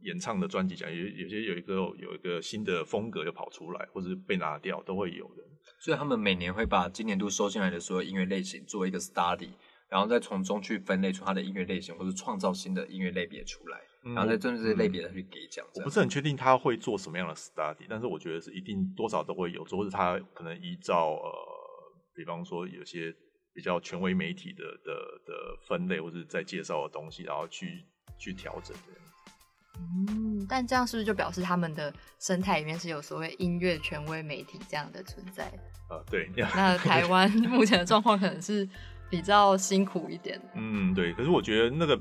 [0.04, 5.42] 演唱的专辑奖，有有些有一个有一个新的风格又跑出来，或者被拿掉，都会有的。
[5.80, 9.50] 所以他们每年会把今年度收进来的所有音乐类型做一个 study，
[9.88, 15.64] 然后再从中去分类出它的音乐类型，或者创造新的音乐类别出来，然后再针对这些类别再去给奖。
[15.74, 21.32] 我不是很确定他会做什么样的 study，但是我觉得是一定多少都会有，或者他可能依照呃，
[22.14, 23.14] 比方说有些
[23.54, 24.92] 比较权威媒体的的
[25.24, 27.84] 的分类或者在介绍的东西，然后去
[28.18, 29.00] 去调整这样。
[29.80, 35.44] 嗯，但这样是不是就表示他们的生态里面是有所谓音乐权威媒体这样的存在？
[35.88, 36.28] 啊，对。
[36.36, 38.68] 那台湾目前的状况可能是
[39.10, 40.40] 比较辛苦一点。
[40.54, 41.12] 嗯，对。
[41.12, 41.98] 可是我觉得那个。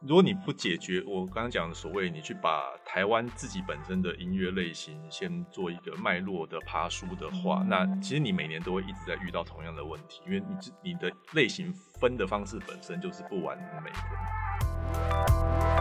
[0.00, 15.77] 如果你不解决我刚刚讲的所谓，你去把台湾自己本身的音乐类型先做一个脉络的爬梳的话，那其实你每年都会一直在遇到同样的问题，因为你你的类型分的方式本身就是不完美的。